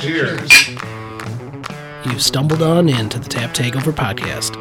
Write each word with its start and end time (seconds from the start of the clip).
Cheers. 0.00 0.70
You've 2.06 2.22
stumbled 2.22 2.62
on 2.62 2.88
into 2.88 3.18
the 3.18 3.28
Tap 3.28 3.52
Takeover 3.52 3.92
podcast. 3.92 4.56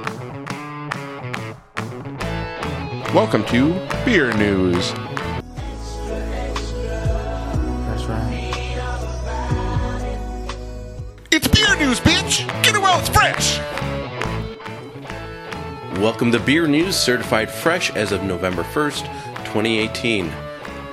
Welcome 3.14 3.46
to 3.46 3.72
Beer 4.04 4.34
News. 4.34 4.92
That's 7.88 8.04
right. 8.04 8.52
It's 11.32 11.48
beer 11.48 11.74
news, 11.78 12.02
bitch! 12.02 12.46
Get 12.62 12.76
it 12.76 12.82
while 12.82 13.00
it's 13.00 13.08
fresh! 13.08 13.60
Welcome 16.02 16.34
to 16.34 16.40
Beer 16.42 16.68
News, 16.68 16.98
certified 16.98 17.50
fresh 17.50 17.92
as 17.96 18.12
of 18.12 18.24
November 18.24 18.64
1st, 18.64 19.06
2018. 19.46 20.49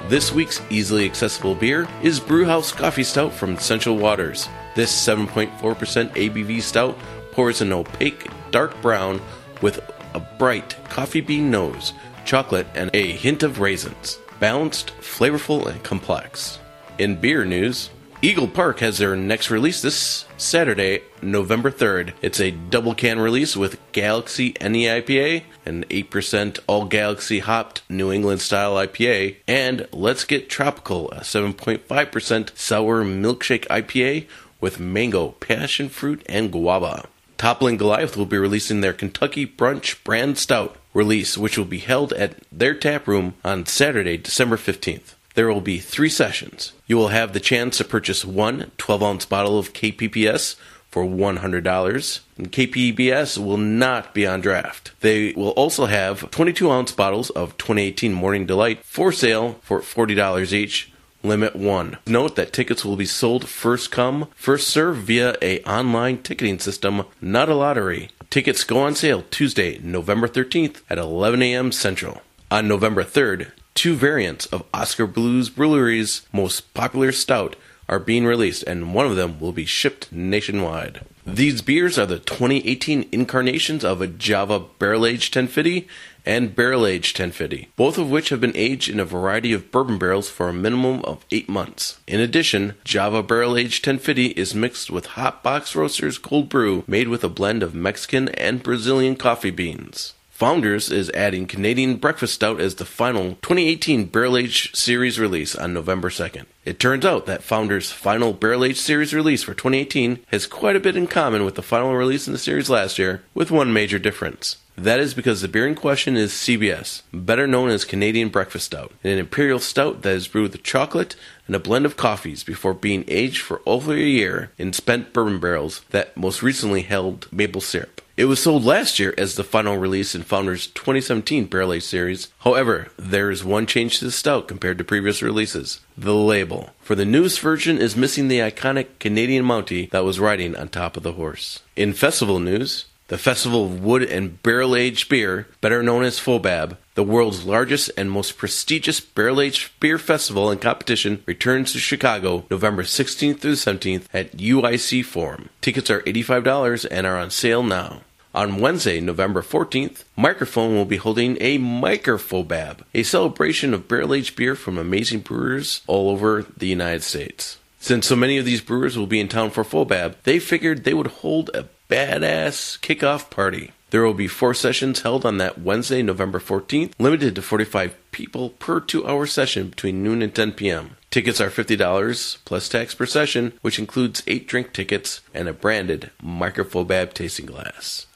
This 0.09 0.30
week's 0.30 0.62
easily 0.70 1.05
accessible 1.05 1.56
beer 1.56 1.88
is 2.01 2.20
Brewhouse 2.20 2.70
Coffee 2.70 3.02
Stout 3.02 3.33
from 3.33 3.59
Central 3.59 3.96
Waters. 3.96 4.48
This 4.77 4.95
7.4% 4.95 5.51
ABV 5.59 6.62
stout 6.62 6.96
pours 7.32 7.60
an 7.60 7.73
opaque 7.73 8.30
dark 8.52 8.80
brown 8.80 9.20
with 9.62 9.80
a 10.15 10.20
bright 10.20 10.77
coffee 10.88 11.20
bean 11.20 11.51
nose, 11.51 11.92
chocolate, 12.24 12.69
and 12.77 12.88
a 12.95 13.10
hint 13.15 13.42
of 13.42 13.59
raisins. 13.59 14.20
Balanced, 14.38 14.92
flavorful, 15.01 15.66
and 15.66 15.82
complex. 15.82 16.60
In 16.98 17.16
beer 17.16 17.45
news, 17.45 17.91
Eagle 18.23 18.48
Park 18.48 18.80
has 18.80 18.97
their 18.97 19.15
next 19.15 19.51
release 19.51 19.83
this 19.83 20.24
Saturday, 20.38 21.02
November 21.20 21.70
3rd. 21.70 22.15
It's 22.23 22.41
a 22.41 22.51
double 22.51 22.95
can 22.95 23.19
release 23.19 23.55
with 23.55 23.79
Galaxy 23.93 24.55
NEIPA, 24.55 25.43
an 25.66 25.84
8% 25.84 26.59
all 26.66 26.87
Galaxy 26.87 27.41
hopped 27.41 27.83
New 27.91 28.10
England 28.10 28.40
style 28.40 28.77
IPA, 28.77 29.37
and 29.46 29.87
Let's 29.93 30.24
Get 30.24 30.49
Tropical, 30.49 31.10
a 31.10 31.21
7.5% 31.21 32.57
sour 32.57 33.05
milkshake 33.05 33.66
IPA 33.66 34.27
with 34.62 34.80
mango, 34.80 35.33
passion 35.33 35.90
fruit, 35.90 36.23
and 36.27 36.51
guava. 36.51 37.09
Toppling 37.37 37.77
Goliath 37.77 38.16
will 38.16 38.24
be 38.24 38.38
releasing 38.38 38.80
their 38.80 38.95
Kentucky 38.95 39.46
Brunch 39.46 40.02
Brand 40.05 40.38
Stout 40.38 40.79
release, 40.95 41.37
which 41.37 41.59
will 41.59 41.66
be 41.66 41.80
held 41.80 42.15
at 42.15 42.38
their 42.51 42.74
tap 42.74 43.07
room 43.07 43.35
on 43.45 43.66
Saturday, 43.66 44.16
December 44.16 44.57
15th. 44.57 45.12
There 45.37 45.52
will 45.52 45.60
be 45.60 45.80
three 45.80 46.09
sessions. 46.09 46.73
You 46.87 46.96
will 46.96 47.09
have 47.09 47.34
the 47.34 47.40
chance 47.40 47.76
to 47.76 47.84
purchase 47.84 48.24
one 48.24 48.73
12 48.79 49.02
ounce 49.02 49.26
bottle 49.26 49.59
of 49.59 49.74
KBBS 49.74 50.56
for 50.88 51.04
$100. 51.04 52.20
And 52.38 52.51
KBBS 52.51 53.37
will 53.37 53.59
not 53.59 54.15
be 54.15 54.26
on 54.26 54.40
draft. 54.40 54.93
They 55.01 55.34
will 55.34 55.51
also 55.51 55.84
have 55.84 56.30
22 56.30 56.70
ounce 56.70 56.93
bottles 56.93 57.28
of 57.28 57.54
2018 57.59 58.15
Morning 58.15 58.46
Delight 58.46 58.82
for 58.82 59.12
sale 59.12 59.60
for 59.60 59.80
$40 59.82 60.54
each. 60.54 60.90
Limit 61.23 61.54
1. 61.54 61.98
Note 62.06 62.34
that 62.37 62.54
tickets 62.54 62.82
will 62.82 62.96
be 62.96 63.04
sold 63.04 63.46
first 63.46 63.90
come, 63.90 64.28
first 64.34 64.69
serve 64.69 64.97
via 64.97 65.37
a 65.43 65.62
online 65.65 66.22
ticketing 66.22 66.59
system, 66.59 67.04
not 67.21 67.50
a 67.50 67.54
lottery. 67.54 68.09
Tickets 68.31 68.65
go 68.65 68.78
on 68.78 68.94
sale 68.94 69.22
Tuesday, 69.31 69.78
November 69.82 70.28
13th 70.28 70.81
at 70.88 70.97
11 70.97 71.43
a.m. 71.43 71.72
Central. 71.72 72.22
On 72.50 72.66
November 72.66 73.04
3rd, 73.04 73.50
two 73.77 73.94
variants 73.94 74.47
of 74.47 74.65
Oskar 74.75 75.06
Blues 75.06 75.50
Brewery's 75.50 76.22
most 76.32 76.72
popular 76.75 77.12
stout 77.12 77.55
are 77.88 78.00
being 78.00 78.25
released, 78.25 78.65
and 78.65 78.94
one 78.94 79.06
of 79.06 79.15
them 79.15 79.38
will 79.38 79.53
be 79.53 79.66
shipped 79.66 80.10
nationwide. 80.10 81.03
These 81.25 81.62
beers 81.62 81.99
are 81.99 82.06
the 82.06 82.19
2018 82.19 83.09
incarnations 83.12 83.84
of 83.84 84.00
a 84.00 84.06
Java 84.06 84.60
Barrel 84.78 85.06
Aged 85.06 85.34
Ten 85.34 85.47
FIDY 85.47 85.87
and 86.25 86.56
Barrel 86.56 86.87
Aged 86.87 87.16
Ten 87.16 87.31
FIDY, 87.31 87.69
both 87.77 87.99
of 87.99 88.10
which 88.10 88.31
have 88.31 88.41
been 88.41 88.56
aged 88.56 88.88
in 88.88 88.99
a 88.99 89.05
variety 89.05 89.53
of 89.53 89.71
bourbon 89.71 89.99
barrels 89.99 90.28
for 90.28 90.49
a 90.49 90.53
minimum 90.53 91.05
of 91.05 91.25
8 91.31 91.49
months. 91.49 92.00
In 92.06 92.19
addition, 92.19 92.75
Java 92.83 93.23
Barrel 93.23 93.56
Aged 93.56 93.84
Ten 93.84 93.99
FIDY 93.99 94.29
is 94.39 94.55
mixed 94.55 94.91
with 94.91 95.06
Hot 95.06 95.43
Box 95.43 95.77
Roasters 95.77 96.19
cold 96.19 96.49
brew 96.49 96.83
made 96.87 97.09
with 97.09 97.23
a 97.23 97.29
blend 97.29 97.62
of 97.62 97.75
Mexican 97.75 98.31
and 98.31 98.62
Brazilian 98.62 99.17
coffee 99.17 99.50
beans. 99.50 100.15
Founders 100.37 100.91
is 100.91 101.09
adding 101.15 101.47
Canadian 101.47 101.97
Breakfast 101.97 102.35
Stout 102.35 102.61
as 102.61 102.75
the 102.75 102.85
final 102.85 103.37
2018 103.37 104.05
Barrel 104.05 104.37
Age 104.37 104.71
Series 104.77 105.19
release 105.19 105.57
on 105.57 105.73
November 105.73 106.11
2nd. 106.11 106.45
It 106.67 106.79
turns 106.79 107.07
out 107.07 107.25
that 107.25 107.43
Founders' 107.43 107.91
final 107.91 108.35
Barrel 108.35 108.67
Age 108.67 108.79
Series 108.79 109.15
release 109.15 109.43
for 109.43 109.55
2018 109.55 110.19
has 110.27 110.47
quite 110.47 110.77
a 110.77 110.81
bit 110.81 110.95
in 110.95 111.07
common 111.07 111.47
with 111.47 111.55
the 111.55 111.63
final 111.63 111.95
release 111.95 112.27
in 112.27 112.35
the 112.35 112.39
series 112.39 112.69
last 112.69 112.99
year, 112.99 113.23
with 113.33 113.51
one 113.51 113.73
major 113.73 113.99
difference. 113.99 114.59
That 114.77 115.01
is 115.01 115.15
because 115.15 115.41
the 115.41 115.49
beer 115.49 115.67
in 115.67 115.75
question 115.75 116.19
is 116.19 116.33
CBS, 116.33 117.01
better 117.15 117.47
known 117.47 117.71
as 117.71 117.87
Canadian 117.87 118.29
Breakfast 118.29 118.67
Stout, 118.67 118.93
an 119.03 119.17
imperial 119.17 119.59
stout 119.59 120.03
that 120.03 120.17
is 120.17 120.29
brewed 120.29 120.53
with 120.53 120.63
chocolate 120.63 121.17
and 121.47 121.57
a 121.57 121.59
blend 121.59 121.87
of 121.87 121.97
coffees 121.97 122.45
before 122.45 122.75
being 122.75 123.07
aged 123.09 123.41
for 123.41 123.63
over 123.65 123.95
a 123.95 124.01
year 124.01 124.53
in 124.59 124.75
spent 124.75 125.15
bourbon 125.15 125.41
barrels 125.41 125.81
that 125.93 126.15
most 126.15 126.43
recently 126.43 126.83
held 126.83 127.27
maple 127.33 127.63
syrup. 127.63 128.03
It 128.16 128.25
was 128.25 128.43
sold 128.43 128.65
last 128.65 128.99
year 128.99 129.12
as 129.19 129.34
the 129.34 129.44
final 129.44 129.77
release 129.77 130.15
in 130.15 130.22
Founders' 130.22 130.69
2017 130.69 131.44
Barrel 131.44 131.75
Age 131.75 131.82
series. 131.82 132.28
However, 132.38 132.88
there 132.97 133.31
is 133.31 133.44
one 133.44 133.66
change 133.66 133.99
to 133.99 134.06
the 134.06 134.10
stout 134.10 134.49
compared 134.49 134.78
to 134.78 134.84
previous 134.84 135.21
releases 135.21 135.81
the 135.99 136.15
label. 136.15 136.71
For 136.81 136.94
the 136.94 137.05
newest 137.05 137.41
version 137.41 137.76
is 137.76 137.94
missing 137.94 138.28
the 138.28 138.38
iconic 138.38 138.99
Canadian 139.00 139.44
Mountie 139.44 139.91
that 139.91 140.05
was 140.05 140.19
riding 140.19 140.56
on 140.56 140.69
top 140.69 140.97
of 140.97 141.03
the 141.03 141.12
horse. 141.12 141.60
In 141.76 141.93
festival 141.93 142.41
news, 142.41 142.87
the 143.09 143.19
Festival 143.19 143.66
of 143.66 143.84
Wood 143.84 144.03
and 144.03 144.43
Barrel 144.43 144.75
Aged 144.75 145.10
Beer, 145.10 145.47
better 145.60 145.82
known 145.82 146.03
as 146.03 146.19
FOBAB, 146.19 146.78
the 146.94 147.05
world's 147.05 147.44
largest 147.44 147.91
and 147.99 148.10
most 148.10 148.38
prestigious 148.38 148.99
barrel 148.99 149.43
aged 149.43 149.78
beer 149.78 149.99
festival 149.99 150.50
and 150.50 150.60
competition, 150.60 151.22
returns 151.26 151.72
to 151.72 151.78
Chicago 151.78 152.47
November 152.50 152.82
16th 152.82 153.41
through 153.41 153.53
17th 153.53 154.06
at 154.15 154.38
UIC 154.38 155.05
Forum. 155.05 155.50
Tickets 155.60 155.91
are 155.91 156.00
$85 156.00 156.87
and 156.91 157.06
are 157.06 157.19
on 157.19 157.31
sale 157.31 157.62
now. 157.62 158.00
On 158.37 158.59
Wednesday, 158.59 159.01
November 159.01 159.41
14th, 159.41 160.05
Mikerphone 160.19 160.75
will 160.75 160.85
be 160.85 160.99
holding 160.99 161.39
a 161.41 161.59
Microfobab, 161.59 162.83
a 162.93 163.03
celebration 163.03 163.73
of 163.73 163.89
barrel 163.89 164.13
aged 164.13 164.37
beer 164.37 164.55
from 164.55 164.77
amazing 164.77 165.21
brewers 165.21 165.81
all 165.87 166.11
over 166.11 166.45
the 166.55 166.67
United 166.67 167.03
States. 167.03 167.57
Since 167.81 168.07
so 168.07 168.15
many 168.15 168.37
of 168.37 168.45
these 168.45 168.61
brewers 168.61 168.99
will 168.99 169.07
be 169.07 169.21
in 169.21 169.29
town 169.29 169.49
for 169.49 169.65
Fobab, 169.65 170.17
they 170.25 170.39
figured 170.39 170.85
they 170.85 170.93
would 170.93 171.07
hold 171.07 171.49
a 171.55 171.67
badass 171.89 172.79
kickoff 172.81 173.31
party. 173.31 173.73
There 173.89 174.03
will 174.03 174.13
be 174.13 174.29
four 174.29 174.53
sessions 174.53 175.01
held 175.01 175.25
on 175.25 175.39
that 175.39 175.63
Wednesday, 175.63 176.03
November 176.03 176.39
14th, 176.39 176.93
limited 176.99 177.37
to 177.37 177.41
45 177.41 177.97
people 178.11 178.51
per 178.51 178.81
two 178.81 179.07
hour 179.09 179.25
session 179.27 179.71
between 179.71 180.03
noon 180.03 180.21
and 180.21 180.35
10 180.35 180.53
p.m. 180.53 180.99
Tickets 181.11 181.41
are 181.41 181.49
$50 181.49 182.45
plus 182.45 182.69
tax 182.69 182.95
per 182.95 183.07
session, 183.07 183.55
which 183.63 183.79
includes 183.79 184.23
eight 184.27 184.47
drink 184.47 184.75
tickets 184.75 185.23
and 185.33 185.49
a 185.49 185.55
branded 185.55 186.11
Microfobab 186.23 187.15
tasting 187.15 187.47
glass. 187.47 188.07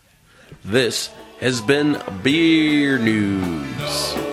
This 0.70 1.10
has 1.40 1.60
been 1.60 2.00
Beer 2.22 2.96
News. 2.96 4.29